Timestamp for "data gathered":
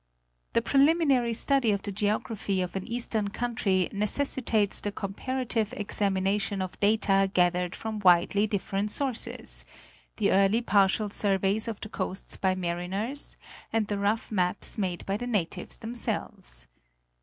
6.79-7.75